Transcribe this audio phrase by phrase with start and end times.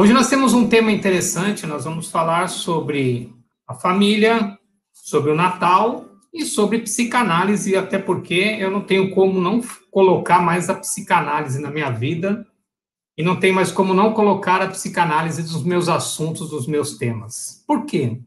[0.00, 3.34] hoje nós temos um tema interessante, nós vamos falar sobre
[3.68, 4.58] a família,
[4.94, 9.60] sobre o Natal e sobre psicanálise, até porque eu não tenho como não
[9.90, 12.46] colocar mais a psicanálise na minha vida
[13.14, 17.62] e não tem mais como não colocar a psicanálise dos meus assuntos, dos meus temas.
[17.66, 18.22] Por quê?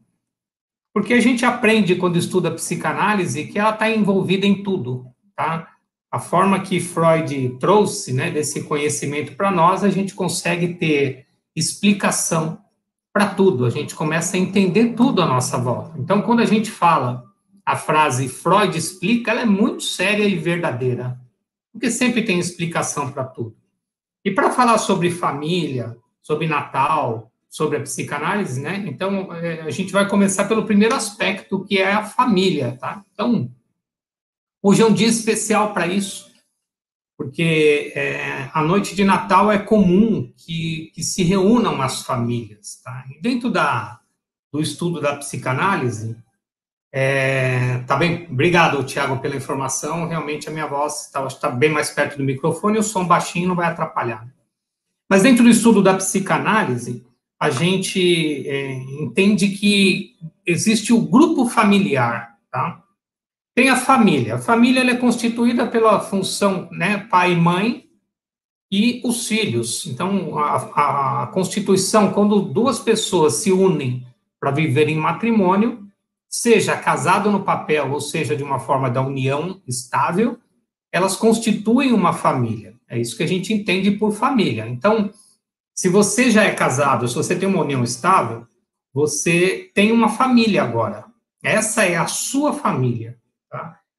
[0.94, 5.74] Porque a gente aprende quando estuda psicanálise que ela está envolvida em tudo, tá?
[6.12, 11.23] a forma que Freud trouxe, né, desse conhecimento para nós, a gente consegue ter
[11.56, 12.60] explicação
[13.12, 15.98] para tudo, a gente começa a entender tudo à nossa volta.
[16.00, 17.24] Então, quando a gente fala
[17.66, 21.20] a frase Freud explica, ela é muito séria e verdadeira,
[21.72, 23.56] porque sempre tem explicação para tudo.
[24.26, 28.84] E para falar sobre família, sobre Natal, sobre a psicanálise, né?
[28.88, 33.04] Então, é, a gente vai começar pelo primeiro aspecto, que é a família, tá?
[33.14, 33.50] Então,
[34.66, 36.32] Hoje é um dia especial para isso,
[37.18, 42.82] porque é, a noite de Natal é comum que, que se reúnam as famílias.
[42.84, 43.06] Tá?
[43.10, 44.00] E dentro da,
[44.52, 46.18] do estudo da psicanálise,
[46.92, 50.08] é, tá bem, obrigado, Tiago, pela informação.
[50.08, 53.56] Realmente a minha voz está tá bem mais perto do microfone, o som baixinho não
[53.56, 54.28] vai atrapalhar.
[55.10, 57.06] Mas dentro do estudo da psicanálise,
[57.40, 62.83] a gente é, entende que existe o grupo familiar, tá?
[63.56, 64.36] Tem a família.
[64.36, 67.86] A família é constituída pela função né, pai e mãe
[68.72, 69.86] e os filhos.
[69.86, 74.06] Então, a, a constituição, quando duas pessoas se unem
[74.40, 75.88] para viver em matrimônio,
[76.28, 80.40] seja casado no papel ou seja de uma forma da união estável,
[80.92, 82.74] elas constituem uma família.
[82.90, 84.68] É isso que a gente entende por família.
[84.68, 85.12] Então,
[85.76, 88.48] se você já é casado, se você tem uma união estável,
[88.92, 91.06] você tem uma família agora.
[91.44, 93.18] Essa é a sua família.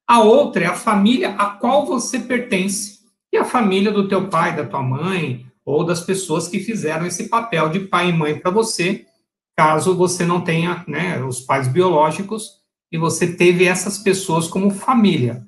[0.07, 2.99] A outra é a família a qual você pertence,
[3.33, 7.27] e a família do teu pai, da tua mãe, ou das pessoas que fizeram esse
[7.27, 9.05] papel de pai e mãe para você,
[9.57, 12.61] caso você não tenha né, os pais biológicos
[12.91, 15.43] e você teve essas pessoas como família.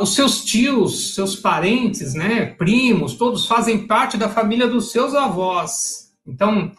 [0.00, 6.12] os seus tios, seus parentes, né, primos, todos fazem parte da família dos seus avós.
[6.26, 6.72] Então,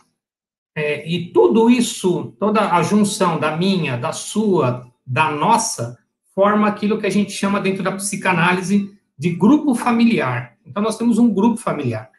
[0.76, 5.98] é, e tudo isso, toda a junção da minha, da sua, da nossa,
[6.40, 10.54] forma aquilo que a gente chama dentro da psicanálise de grupo familiar.
[10.66, 12.10] Então, nós temos um grupo familiar.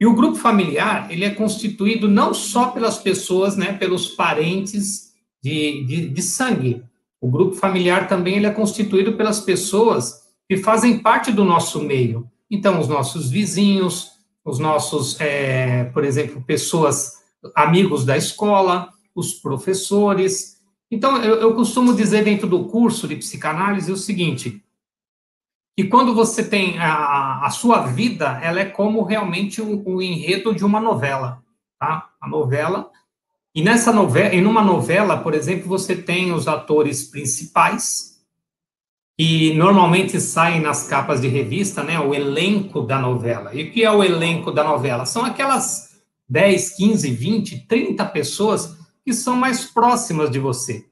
[0.00, 5.12] E o grupo familiar, ele é constituído não só pelas pessoas, né, pelos parentes
[5.42, 6.82] de, de, de sangue.
[7.20, 12.26] O grupo familiar também ele é constituído pelas pessoas que fazem parte do nosso meio.
[12.50, 14.12] Então, os nossos vizinhos,
[14.42, 17.18] os nossos, é, por exemplo, pessoas,
[17.54, 20.57] amigos da escola, os professores,
[20.90, 24.62] então, eu, eu costumo dizer dentro do curso de psicanálise o seguinte,
[25.76, 30.54] que quando você tem a, a sua vida, ela é como realmente o, o enredo
[30.54, 31.42] de uma novela,
[31.78, 32.10] tá?
[32.20, 32.90] A novela
[33.58, 38.20] e nessa novela, em uma novela, por exemplo, você tem os atores principais,
[39.18, 41.98] que normalmente saem nas capas de revista, né?
[41.98, 43.52] O elenco da novela.
[43.52, 45.04] E o que é o elenco da novela?
[45.04, 45.98] São aquelas
[46.28, 48.76] 10, 15, 20, 30 pessoas
[49.08, 50.84] que são mais próximas de você.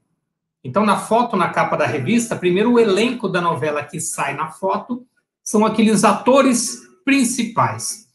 [0.63, 4.49] Então, na foto, na capa da revista, primeiro o elenco da novela que sai na
[4.49, 5.05] foto
[5.43, 8.07] são aqueles atores principais.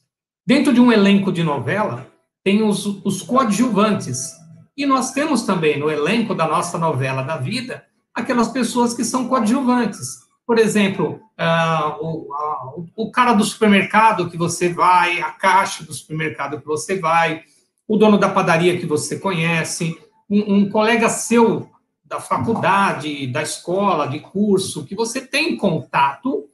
[0.44, 2.04] Dentro de um elenco de novela,
[2.42, 4.32] tem os, os coadjuvantes.
[4.76, 9.28] E nós temos também no elenco da nossa novela da vida aquelas pessoas que são
[9.28, 10.18] coadjuvantes.
[10.44, 15.94] Por exemplo, uh, o, uh, o cara do supermercado que você vai, a caixa do
[15.94, 17.44] supermercado que você vai,
[17.86, 19.98] o dono da padaria que você conhece,
[20.28, 21.68] um, um colega seu
[22.04, 26.46] da faculdade, da escola, de curso, que você tem contato,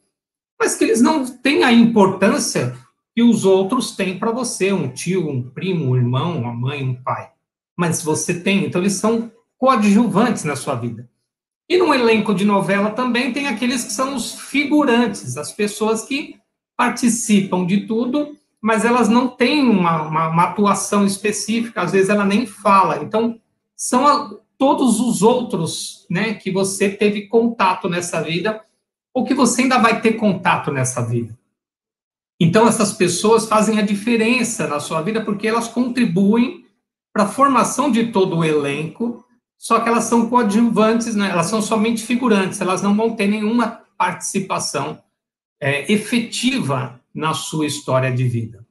[0.58, 2.76] mas que eles não têm a importância
[3.14, 6.94] que os outros têm para você, um tio, um primo, um irmão, uma mãe, um
[6.94, 7.30] pai.
[7.76, 11.08] Mas você tem, então eles são coadjuvantes na sua vida.
[11.68, 16.36] E no elenco de novela também tem aqueles que são os figurantes, as pessoas que
[16.76, 22.24] participam de tudo, mas elas não têm uma, uma, uma, atuação específica, às vezes ela
[22.24, 23.02] nem fala.
[23.02, 23.40] Então,
[23.76, 28.64] são a, todos os outros né, que você teve contato nessa vida,
[29.14, 31.38] ou que você ainda vai ter contato nessa vida.
[32.40, 36.64] Então, essas pessoas fazem a diferença na sua vida porque elas contribuem
[37.12, 39.24] para a formação de todo o elenco,
[39.56, 41.30] só que elas são coadjuvantes, né?
[41.30, 45.02] elas são somente figurantes, elas não vão ter nenhuma participação
[45.60, 48.64] é, efetiva na sua história de vida.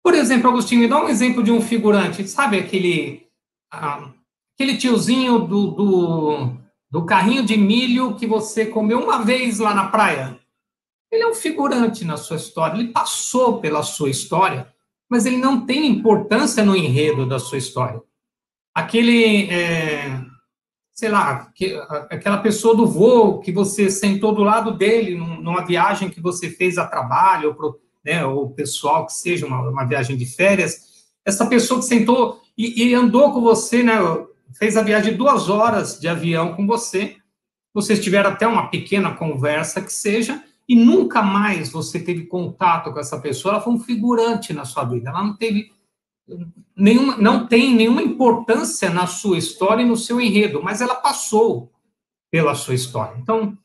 [0.00, 3.26] Por exemplo, Agostinho, me dá um exemplo de um figurante, sabe aquele,
[3.70, 4.12] ah,
[4.54, 6.50] aquele tiozinho do, do,
[6.88, 10.38] do carrinho de milho que você comeu uma vez lá na praia?
[11.10, 14.72] Ele é um figurante na sua história, ele passou pela sua história,
[15.10, 18.00] mas ele não tem importância no enredo da sua história.
[18.72, 20.24] Aquele, é,
[20.98, 21.80] sei lá, que,
[22.10, 26.76] aquela pessoa do voo que você sentou do lado dele numa viagem que você fez
[26.76, 31.46] a trabalho, ou, pro, né, ou pessoal que seja uma, uma, viagem de férias, essa
[31.46, 33.94] pessoa que sentou e, e andou com você, né,
[34.58, 37.14] fez a viagem de duas horas de avião com você,
[37.72, 42.98] vocês tiveram até uma pequena conversa que seja, e nunca mais você teve contato com
[42.98, 45.70] essa pessoa, ela foi um figurante na sua vida, ela não teve
[46.76, 51.72] nenhuma, não tem nenhuma importância na sua história e no seu enredo, mas ela passou
[52.30, 53.18] pela sua história.
[53.18, 53.56] Então,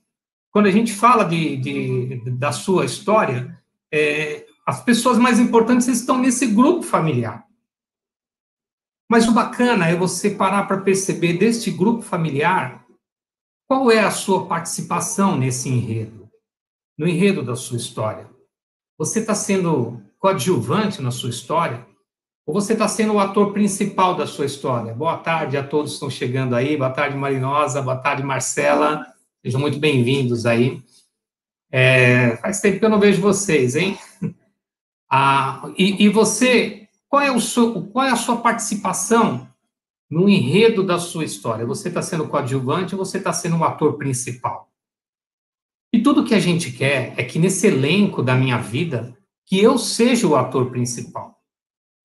[0.52, 3.60] quando a gente fala de, de da sua história,
[3.92, 7.46] é, as pessoas mais importantes estão nesse grupo familiar.
[9.10, 12.84] Mas o bacana é você parar para perceber deste grupo familiar
[13.68, 16.30] qual é a sua participação nesse enredo
[16.98, 18.30] no enredo da sua história?
[18.98, 21.86] Você está sendo coadjuvante na sua história?
[22.46, 24.94] Ou você está sendo o ator principal da sua história?
[24.94, 26.76] Boa tarde a todos que estão chegando aí.
[26.76, 27.82] Boa tarde, Marinosa.
[27.82, 29.06] Boa tarde, Marcela.
[29.42, 30.84] Sejam muito bem-vindos aí.
[31.72, 33.98] É, faz tempo que eu não vejo vocês, hein?
[35.16, 39.48] Ah, e, e, você, qual é, o seu, qual é a sua participação
[40.10, 41.68] no enredo da sua história?
[41.68, 44.72] Você está sendo coadjuvante ou você está sendo o ator principal?
[45.94, 49.78] E tudo que a gente quer é que nesse elenco da minha vida, que eu
[49.78, 51.33] seja o ator principal.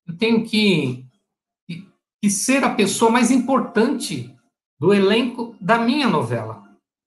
[0.08, 1.06] Eu tenho que,
[2.22, 4.34] que ser a pessoa mais importante
[4.80, 6.64] do elenco da minha novela,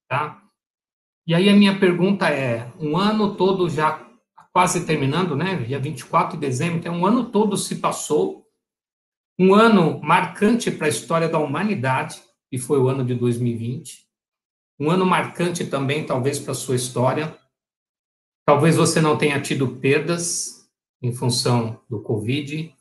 [0.07, 0.41] tá?
[1.25, 4.07] E aí a minha pergunta é, um ano todo já
[4.53, 5.55] quase terminando, né?
[5.63, 8.45] Dia 24 de dezembro, então um ano todo se passou,
[9.39, 12.21] um ano marcante para a história da humanidade,
[12.51, 14.05] que foi o ano de 2020.
[14.79, 17.35] Um ano marcante também, talvez, para a sua história.
[18.45, 20.69] Talvez você não tenha tido perdas
[21.01, 22.75] em função do Covid.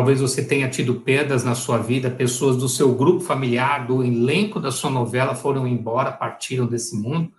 [0.00, 2.10] Talvez você tenha tido perdas na sua vida.
[2.10, 7.30] Pessoas do seu grupo familiar, do elenco da sua novela foram embora, partiram desse mundo.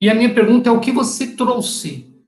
[0.00, 2.24] E a minha pergunta é: o que você trouxe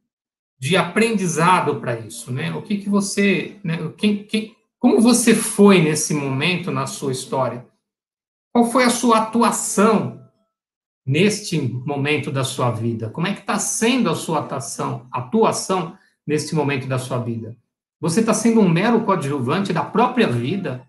[0.58, 2.52] de aprendizado para isso, né?
[2.52, 3.90] O que que você, né?
[3.96, 7.66] Quem, quem, como você foi nesse momento na sua história?
[8.52, 10.22] Qual foi a sua atuação
[11.06, 13.08] neste momento da sua vida?
[13.08, 17.56] Como é que está sendo a sua atuação, atuação neste momento da sua vida?
[18.00, 20.88] Você está sendo um mero coadjuvante da própria vida?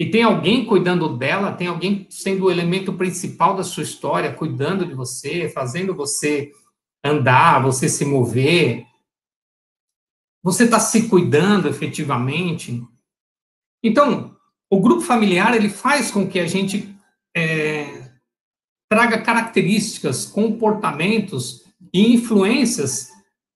[0.00, 1.52] E tem alguém cuidando dela?
[1.52, 6.52] Tem alguém sendo o elemento principal da sua história, cuidando de você, fazendo você
[7.04, 8.86] andar, você se mover?
[10.42, 12.82] Você está se cuidando efetivamente?
[13.82, 14.34] Então,
[14.70, 16.96] o grupo familiar ele faz com que a gente
[17.36, 18.10] é,
[18.88, 23.10] traga características, comportamentos e influências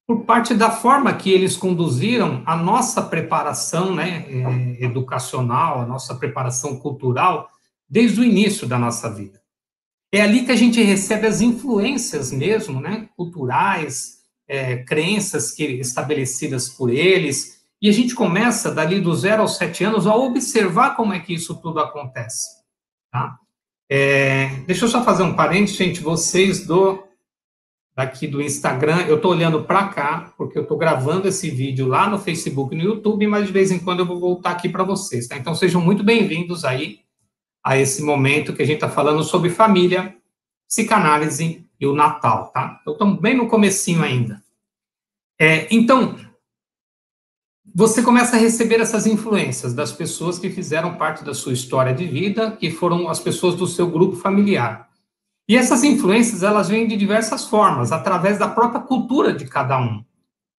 [0.06, 6.14] por parte da forma que eles conduziram a nossa preparação né, é, educacional, a nossa
[6.14, 7.48] preparação cultural,
[7.88, 9.40] desde o início da nossa vida.
[10.12, 16.68] É ali que a gente recebe as influências mesmo, né, culturais, é, crenças que, estabelecidas
[16.68, 21.12] por eles, e a gente começa, dali do zero aos sete anos, a observar como
[21.12, 22.62] é que isso tudo acontece.
[23.10, 23.36] Tá?
[23.90, 26.00] É, deixa eu só fazer um parênteses, gente.
[26.00, 27.02] Vocês do
[27.94, 32.08] daqui do Instagram, eu estou olhando para cá, porque eu estou gravando esse vídeo lá
[32.08, 34.82] no Facebook e no YouTube, mas de vez em quando eu vou voltar aqui para
[34.82, 35.36] vocês, tá?
[35.36, 37.00] Então sejam muito bem-vindos aí
[37.62, 40.16] a esse momento que a gente está falando sobre família,
[40.66, 42.78] psicanálise e o Natal, tá?
[42.80, 44.42] Então estamos bem no comecinho ainda.
[45.38, 46.16] É, então,
[47.74, 52.06] você começa a receber essas influências das pessoas que fizeram parte da sua história de
[52.06, 54.91] vida, que foram as pessoas do seu grupo familiar.
[55.48, 60.04] E essas influências, elas vêm de diversas formas, através da própria cultura de cada um.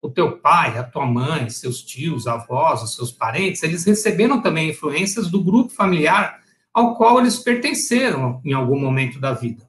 [0.02, 4.70] O teu pai, a tua mãe, seus tios, avós, os seus parentes, eles receberam também
[4.70, 6.38] influências do grupo familiar
[6.74, 9.66] ao qual eles pertenceram em algum momento da vida.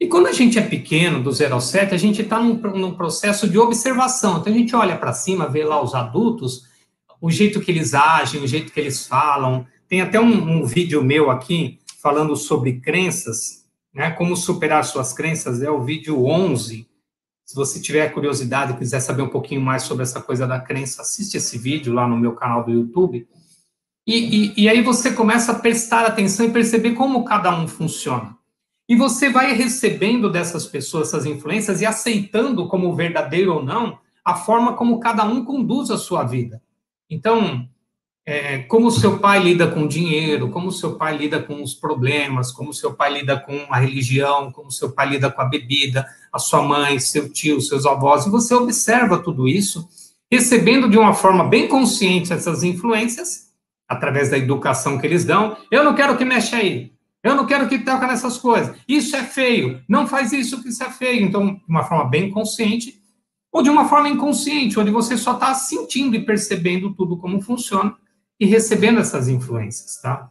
[0.00, 2.94] E quando a gente é pequeno, do 0 ao 7, a gente está num, num,
[2.94, 4.38] processo de observação.
[4.38, 6.64] Então a gente olha para cima, vê lá os adultos,
[7.20, 9.64] o jeito que eles agem, o jeito que eles falam.
[9.86, 13.61] Tem até um, um vídeo meu aqui falando sobre crenças,
[13.92, 14.10] né?
[14.12, 16.88] Como superar suas crenças, é o vídeo 11.
[17.44, 21.02] Se você tiver curiosidade e quiser saber um pouquinho mais sobre essa coisa da crença,
[21.02, 23.28] assiste esse vídeo lá no meu canal do YouTube.
[24.06, 28.36] E, e, e, aí você começa a prestar atenção e perceber como cada um funciona.
[28.88, 34.34] E você vai recebendo dessas pessoas essas influências e aceitando como verdadeiro ou não a
[34.34, 36.60] forma como cada um conduz a sua vida.
[37.08, 37.68] Então,
[38.24, 41.62] é, como o seu pai lida com o dinheiro, como o seu pai lida com
[41.62, 45.30] os problemas, como o seu pai lida com a religião, como o seu pai lida
[45.30, 49.88] com a bebida, a sua mãe, seu tio, seus avós, e você observa tudo isso,
[50.30, 53.50] recebendo de uma forma bem consciente essas influências,
[53.88, 55.56] através da educação que eles dão.
[55.70, 56.92] Eu não quero que mexa aí.
[57.22, 58.74] Eu não quero que toque nessas coisas.
[58.88, 59.82] Isso é feio.
[59.88, 61.24] Não faz isso que isso é feio.
[61.24, 63.00] Então, de uma forma bem consciente,
[63.52, 67.94] ou de uma forma inconsciente, onde você só está sentindo e percebendo tudo como funciona
[68.42, 70.28] e recebendo essas influências, tá?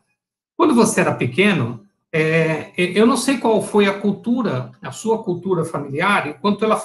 [0.57, 5.63] Quando você era pequeno, é, eu não sei qual foi a cultura, a sua cultura
[5.63, 6.77] familiar, e quanto ela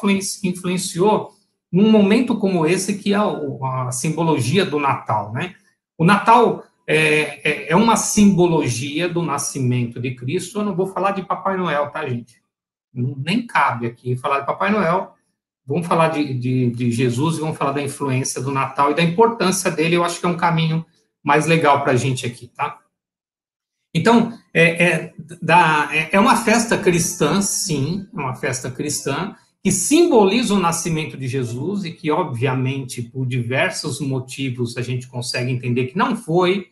[0.45, 1.35] influenciou
[1.73, 5.56] num momento como esse, que é a, a simbologia do Natal, né?
[5.99, 10.61] O Natal é, é, é, uma simbologia do nascimento de Cristo.
[10.61, 12.40] Eu não vou falar de Papai Noel, tá, gente?
[12.95, 15.12] Nem cabe aqui falar de Papai Noel.
[15.66, 19.02] Vamos falar de, de, de Jesus e vamos falar da influência do Natal e da
[19.02, 19.97] importância dele.
[19.97, 20.87] Eu acho que é um caminho
[21.26, 22.78] mais legal para a gente aqui, tá?
[23.92, 29.73] Então, é, é, da, é, é uma festa cristã, sim, é uma festa cristã, que
[29.73, 35.87] simboliza o nascimento de Jesus e que, obviamente, por diversos motivos, a gente consegue entender
[35.87, 36.68] que não foi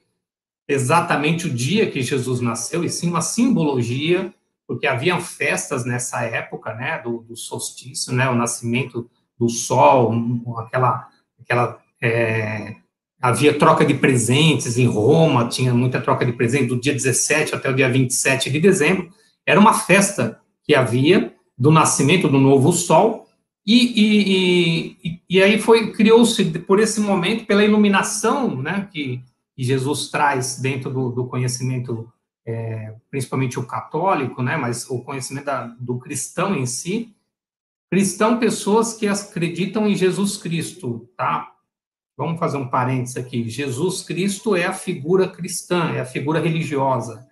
[0.69, 4.33] exatamente o dia que Jesus nasceu, e sim uma simbologia,
[4.69, 10.15] porque haviam festas nessa época, né, do, do solstício, né, o nascimento do sol,
[10.59, 11.09] aquela,
[11.41, 12.77] aquela é,
[13.25, 17.71] havia troca de presentes em Roma, tinha muita troca de presentes do dia 17 até
[17.71, 19.09] o dia 27 de dezembro.
[19.47, 23.27] Era uma festa que havia do nascimento do novo sol,
[23.67, 29.23] e, e, e, e aí foi criou-se por esse momento, pela iluminação né, que,
[29.57, 32.07] que Jesus traz dentro do, do conhecimento,
[32.47, 37.15] é, principalmente o católico, né, mas o conhecimento da, do cristão em si,
[37.91, 41.54] cristão, pessoas que acreditam em Jesus Cristo, tá?
[42.17, 43.49] Vamos fazer um parênteses aqui.
[43.49, 47.27] Jesus Cristo é a figura cristã, é a figura religiosa.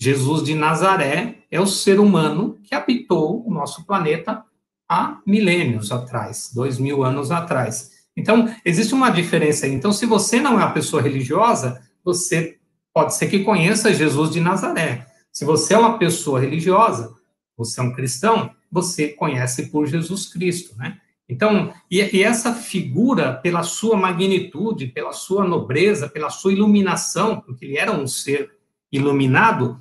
[0.00, 4.44] Jesus de Nazaré é o ser humano que habitou o nosso planeta
[4.88, 7.90] há milênios atrás, dois mil anos atrás.
[8.16, 9.72] Então, existe uma diferença aí.
[9.72, 12.58] Então, se você não é uma pessoa religiosa, você
[12.92, 15.06] pode ser que conheça Jesus de Nazaré.
[15.32, 17.14] Se você é uma pessoa religiosa,
[17.56, 20.98] você é um cristão, você conhece por Jesus Cristo, né?
[21.28, 27.66] Então, e, e, essa figura, pela sua magnitude, pela sua nobreza, pela sua iluminação, porque
[27.66, 28.50] ele era um ser
[28.90, 29.78] iluminado,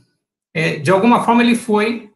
[0.53, 2.11] é, de alguma forma ele foi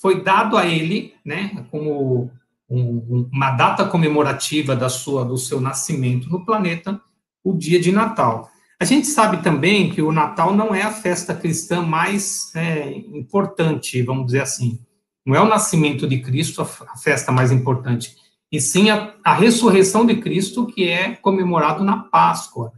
[0.00, 2.30] foi dado a ele, né, como
[2.68, 7.00] um, uma data comemorativa da sua do seu nascimento no planeta,
[7.42, 8.50] o dia de Natal.
[8.80, 14.02] A gente sabe também que o Natal não é a festa cristã mais é, importante,
[14.02, 14.78] vamos dizer assim.
[15.24, 18.14] Não é o nascimento de Cristo a festa mais importante
[18.50, 22.72] e sim a, a ressurreição de Cristo, que é comemorado na Páscoa.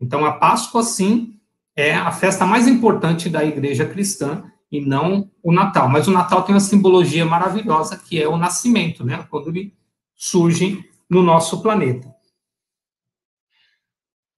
[0.00, 1.38] Então, a Páscoa, sim,
[1.74, 5.88] é a festa mais importante da igreja cristã e não o Natal.
[5.88, 9.24] Mas o Natal tem uma simbologia maravilhosa, que é o nascimento, né?
[9.30, 9.74] Quando ele
[10.14, 12.12] surge no nosso planeta.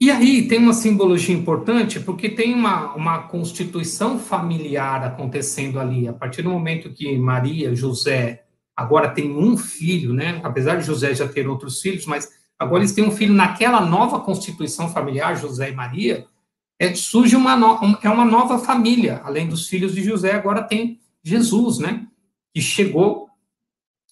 [0.00, 6.06] E aí tem uma simbologia importante, porque tem uma, uma constituição familiar acontecendo ali.
[6.06, 8.43] A partir do momento que Maria, José
[8.76, 10.40] agora tem um filho, né?
[10.42, 12.28] Apesar de José já ter outros filhos, mas
[12.58, 16.26] agora eles têm um filho naquela nova constituição familiar, José e Maria,
[16.78, 21.00] é, surge uma, no, é uma nova família, além dos filhos de José, agora tem
[21.22, 22.06] Jesus, né?
[22.52, 23.28] Que chegou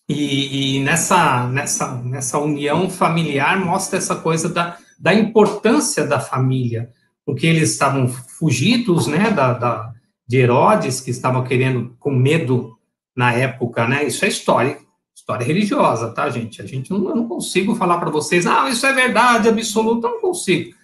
[0.09, 6.91] e, e nessa, nessa, nessa união familiar mostra essa coisa da, da importância da família,
[7.25, 9.93] porque eles estavam fugidos, né, da, da
[10.27, 12.79] de Herodes, que estavam querendo, com medo
[13.17, 14.05] na época, né?
[14.05, 14.79] Isso é história,
[15.15, 16.63] história religiosa, tá, gente?
[16.63, 20.21] A gente não, eu não consigo falar para vocês, ah, isso é verdade absoluta, não
[20.21, 20.75] consigo.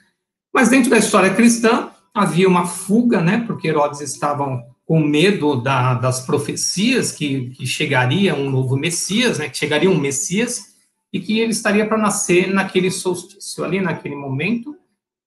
[0.52, 3.44] Mas dentro da história cristã havia uma fuga, né?
[3.46, 9.48] Porque Herodes estavam com medo da, das profecias que, que chegaria um novo Messias, né?
[9.48, 10.74] Que chegaria um Messias
[11.12, 14.76] e que ele estaria para nascer naquele solstício ali, naquele momento.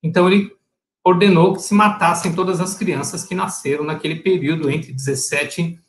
[0.03, 0.51] Então ele
[1.03, 5.79] ordenou que se matassem todas as crianças que nasceram naquele período entre 17 e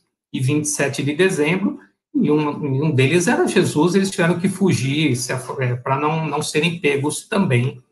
[0.40, 1.78] 27 de dezembro,
[2.14, 5.16] e um, um deles era Jesus, eles tiveram que fugir
[5.58, 7.82] é, para não, não serem pegos também.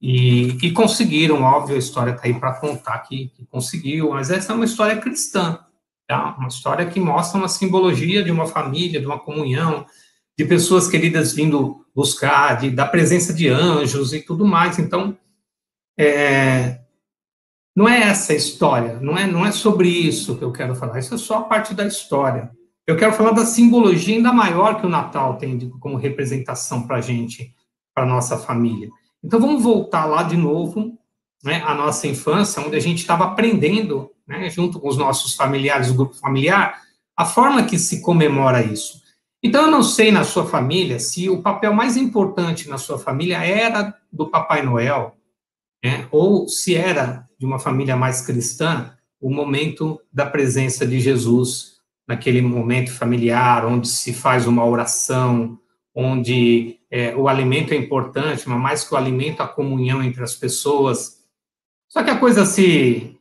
[0.00, 4.52] E, e conseguiram, óbvio, a história está aí para contar que, que, conseguiu, mas essa
[4.52, 5.58] é uma história cristã,
[6.06, 6.36] tá?
[6.38, 9.86] uma história que mostra uma simbologia de uma família, de uma comunhão,
[10.36, 14.78] de pessoas queridas vindo buscar, de, da presença de anjos e tudo mais.
[14.78, 15.16] Então,
[15.98, 16.80] é,
[17.74, 20.98] não é essa a história, não é, não é sobre isso que eu quero falar,
[20.98, 22.50] isso é só a parte da história.
[22.86, 27.00] Eu quero falar da simbologia ainda maior que o Natal tem como representação para a
[27.00, 27.54] gente,
[27.94, 28.90] para nossa família.
[29.22, 30.98] Então vamos voltar lá de novo,
[31.42, 35.90] né, à nossa infância, onde a gente estava aprendendo, né, junto com os nossos familiares,
[35.90, 36.80] o grupo familiar,
[37.16, 39.02] a forma que se comemora isso.
[39.42, 43.38] Então eu não sei na sua família se o papel mais importante na sua família
[43.44, 45.16] era do Papai Noel,
[45.84, 51.74] né, ou se era de uma família mais cristã o momento da presença de Jesus
[52.08, 55.58] naquele momento familiar, onde se faz uma oração,
[55.94, 60.34] onde é, o alimento é importante, mas mais que o alimento, a comunhão entre as
[60.34, 61.22] pessoas.
[61.88, 63.18] Só que a coisa se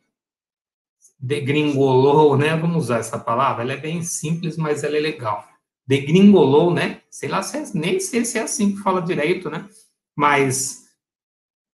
[1.19, 2.55] degringolou, né?
[2.55, 5.47] Vamos usar essa palavra, ela é bem simples, mas ela é legal.
[5.85, 7.01] Degringolou, né?
[7.09, 9.65] Sei lá, é, nem sei se é assim que fala direito, né?
[10.15, 10.82] Mas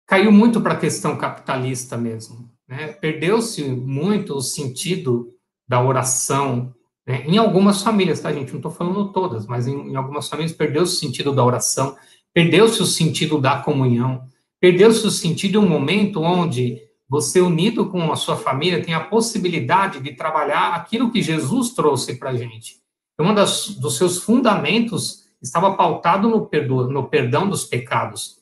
[0.09, 2.49] caiu muito para a questão capitalista mesmo.
[2.67, 2.87] Né?
[2.87, 5.31] Perdeu-se muito o sentido
[5.67, 6.73] da oração,
[7.05, 7.23] né?
[7.27, 8.49] Em algumas famílias, tá, gente?
[8.49, 11.95] Não estou falando todas, mas em, em algumas famílias perdeu-se o sentido da oração,
[12.33, 14.23] perdeu-se o sentido da comunhão,
[14.59, 19.03] perdeu-se o sentido de um momento onde você, unido com a sua família, tem a
[19.03, 22.77] possibilidade de trabalhar aquilo que Jesus trouxe para a gente.
[23.19, 28.38] Um dos seus fundamentos estava pautado no perdão, no perdão dos pecados.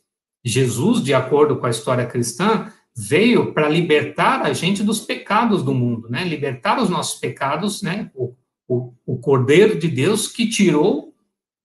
[0.47, 5.73] Jesus, de acordo com a história cristã, veio para libertar a gente dos pecados do
[5.73, 6.23] mundo, né?
[6.23, 8.09] Libertar os nossos pecados, né?
[8.15, 8.35] O,
[8.67, 11.13] o, o Cordeiro de Deus que tirou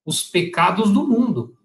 [0.04, 1.56] os pecados do mundo.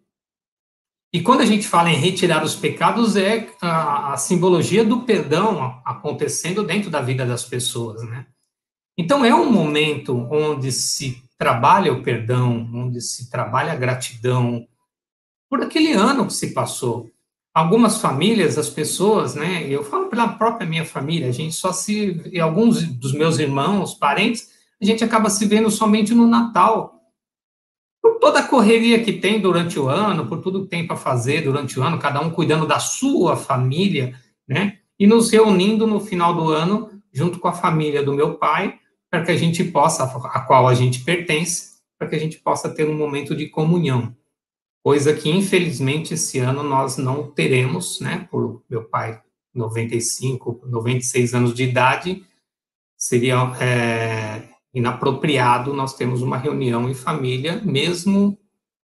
[1.14, 5.82] E quando a gente fala em retirar os pecados, é a, a, simbologia do perdão
[5.86, 8.28] acontecendo dentro da vida das pessoas, né?
[8.98, 14.68] Então, é um momento onde se trabalha o perdão, onde se trabalha a gratidão
[15.50, 17.10] por aquele ano que se passou.
[17.54, 19.66] Algumas famílias, as pessoas, né?
[19.68, 22.22] Eu falo pela própria minha família, a gente só se.
[22.32, 27.02] E alguns dos meus irmãos, parentes, a gente acaba se vendo somente no Natal.
[28.02, 31.42] Por toda a correria que tem durante o ano, por tudo que tem para fazer
[31.42, 34.14] durante o ano, cada um cuidando da sua família,
[34.48, 34.78] né?
[35.00, 39.24] E nos reunindo no final do ano, junto com a família do meu pai, para
[39.24, 42.88] que a gente possa, a qual a gente pertence, para que a gente possa ter
[42.88, 44.16] um momento de comunhão.
[44.84, 48.28] Coisa que, infelizmente, esse ano nós não teremos, né?
[48.32, 49.22] Por meu pai,
[49.54, 52.24] 95, 96 anos de idade,
[52.98, 58.38] seria é, inapropriado nós temos uma reunião em família, mesmo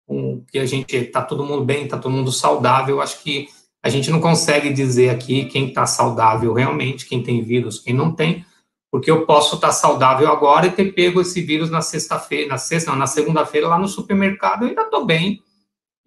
[0.08, 3.02] com que a gente está todo mundo bem, está todo mundo saudável.
[3.02, 3.48] Acho que
[3.84, 8.12] a gente não consegue dizer aqui quem está saudável realmente, quem tem vírus, quem não
[8.12, 8.46] tem,
[8.92, 12.58] porque eu posso estar tá saudável agora e ter pego esse vírus na sexta-feira, na
[12.58, 15.44] sexta, não, na segunda-feira lá no supermercado, eu ainda estou bem.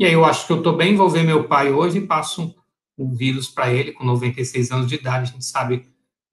[0.00, 2.54] E aí eu acho que eu estou bem, vou ver meu pai hoje e passo
[2.96, 5.28] um vírus para ele com 96 anos de idade.
[5.28, 5.90] A gente sabe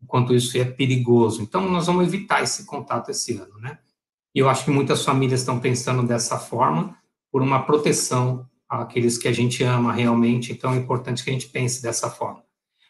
[0.08, 1.41] quanto isso é perigoso.
[1.41, 3.77] Então, nós vamos evitar esse contato esse ano, né?
[4.34, 6.95] E eu acho que muitas famílias estão pensando dessa forma,
[7.30, 11.49] por uma proteção àqueles que a gente ama realmente, então é importante que a gente
[11.49, 12.41] pense dessa forma.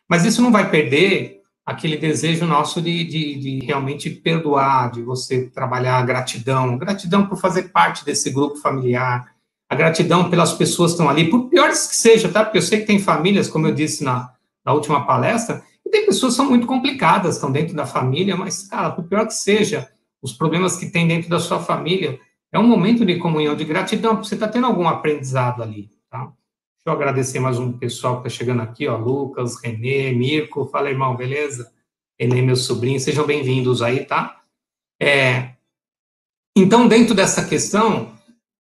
[0.08, 5.50] Mas isso não vai perder aquele desejo nosso de, de, de realmente perdoar, de você
[5.50, 9.37] trabalhar a gratidão, gratidão por fazer parte desse grupo familiar,
[9.70, 12.44] a gratidão pelas pessoas que estão ali, por piores que seja, tá?
[12.44, 14.34] Porque eu sei que tem famílias, como eu disse na,
[14.66, 18.68] na última palestra, e tem pessoas que são muito complicadas, estão dentro da família, mas,
[18.68, 19.90] cara, por pior que seja,
[20.22, 22.20] os problemas que tem dentro da sua família,
[22.52, 26.20] é um momento de comunhão, de gratidão, porque você está tendo algum aprendizado ali, tá?
[26.20, 30.90] Deixa eu agradecer mais um pessoal que está chegando aqui, ó, Lucas, Renê, Mirko, fala,
[30.90, 31.72] irmão, beleza?
[32.18, 34.42] Renê, meu sobrinho, sejam bem-vindos aí, tá?
[35.00, 35.52] É,
[36.56, 38.17] então, dentro dessa questão,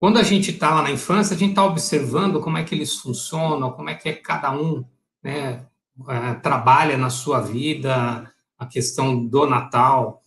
[0.01, 2.97] quando a gente está lá na infância, a gente está observando como é que eles
[2.97, 4.83] funcionam, como é que é cada um,
[5.23, 5.67] né,
[6.09, 10.23] é, trabalha na sua vida, a questão do Natal.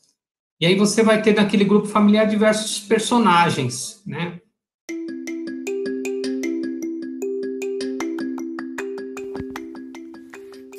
[0.62, 4.40] E aí você vai ter naquele grupo familiar diversos personagens, né?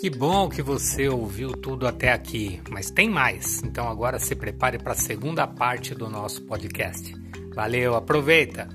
[0.00, 3.60] Que bom que você ouviu tudo até aqui, mas tem mais.
[3.64, 7.23] Então agora se prepare para a segunda parte do nosso podcast.
[7.54, 8.68] Valeu, aproveita!